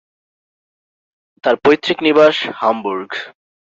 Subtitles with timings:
[1.43, 3.11] তার পৈতৃক নিবাস হামবুর্গ।